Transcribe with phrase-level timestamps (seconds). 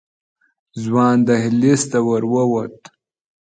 [0.83, 2.77] ځوان دهلېز ته ورو ووت.